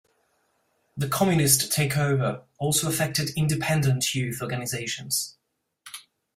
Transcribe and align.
The 0.97 1.07
communist 1.07 1.71
takeover 1.71 2.41
also 2.57 2.87
affected 2.89 3.29
independent 3.37 4.15
youth 4.15 4.41
organisations. 4.41 5.37